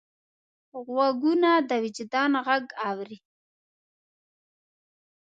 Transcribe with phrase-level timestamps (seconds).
[0.85, 3.17] غوږونه د وجدان غږ اوري